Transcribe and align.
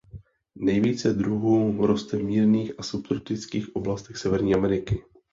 Nejvíce 0.55 1.13
druhů 1.13 1.85
roste 1.87 2.17
v 2.17 2.23
mírných 2.23 2.71
a 2.79 2.83
subtropických 2.83 3.75
oblastech 3.75 4.17
Severní 4.17 4.55
Ameriky. 4.55 5.03